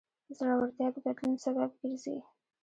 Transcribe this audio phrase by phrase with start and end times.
[0.37, 2.17] زړورتیا د بدلون سبب ګرځي.